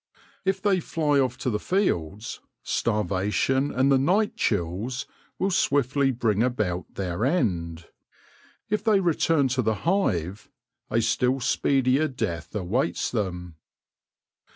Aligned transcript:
If 0.45 0.59
they 0.63 0.79
fly 0.79 1.19
off 1.19 1.37
to 1.37 1.51
the 1.51 1.59
fields, 1.59 2.39
starvation 2.63 3.71
and 3.71 3.91
the 3.91 3.99
night 3.99 4.35
chills 4.35 5.05
will 5.37 5.51
swiftly 5.51 6.09
bring 6.09 6.41
about 6.41 6.95
their 6.95 7.23
end. 7.23 7.85
If 8.67 8.83
they 8.83 8.99
return 8.99 9.47
to 9.49 9.61
the 9.61 9.75
hive, 9.85 10.49
a 10.89 11.01
still 11.01 11.39
speedier 11.39 12.07
death 12.07 12.55
awaits 12.55 13.11
them. 13.11 13.57